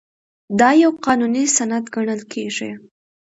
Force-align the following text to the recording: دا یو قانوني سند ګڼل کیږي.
دا 0.59 0.69
یو 0.81 0.91
قانوني 1.05 1.43
سند 1.57 1.85
ګڼل 1.95 2.21
کیږي. 2.31 2.71